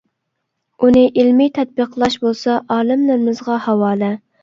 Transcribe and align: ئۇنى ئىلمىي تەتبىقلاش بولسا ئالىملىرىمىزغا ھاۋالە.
ئۇنى 0.85 1.03
ئىلمىي 1.09 1.53
تەتبىقلاش 1.59 2.19
بولسا 2.25 2.59
ئالىملىرىمىزغا 2.79 3.63
ھاۋالە. 3.71 4.15